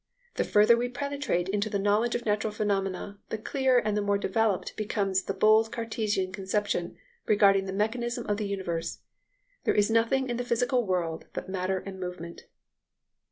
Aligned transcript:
The 0.37 0.43
further 0.43 0.75
we 0.75 0.89
penetrate 0.89 1.47
into 1.47 1.69
the 1.69 1.77
knowledge 1.77 2.15
of 2.15 2.25
natural 2.25 2.51
phenomena, 2.51 3.19
the 3.29 3.37
clearer 3.37 3.77
and 3.79 3.95
the 3.95 4.01
more 4.01 4.17
developed 4.17 4.75
becomes 4.75 5.21
the 5.21 5.33
bold 5.35 5.71
Cartesian 5.71 6.31
conception 6.31 6.97
regarding 7.27 7.65
the 7.65 7.71
mechanism 7.71 8.25
of 8.25 8.37
the 8.37 8.47
universe. 8.47 9.01
There 9.63 9.75
is 9.75 9.91
nothing 9.91 10.27
in 10.27 10.37
the 10.37 10.43
physical 10.43 10.87
world 10.87 11.27
but 11.33 11.49
matter 11.49 11.77
and 11.85 11.99
movement." 11.99 12.47